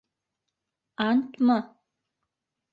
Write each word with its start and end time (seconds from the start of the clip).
-Антмы? 1.09 1.59